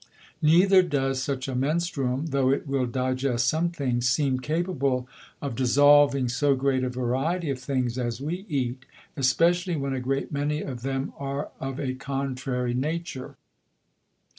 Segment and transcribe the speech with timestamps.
[0.41, 5.07] Neither does such a Menstruum, tho' it will digest some things, seem capable
[5.43, 10.31] of dissolving so great a Variety of Things as we eat, especially when a great
[10.31, 13.35] many of them are of a contrary Nature.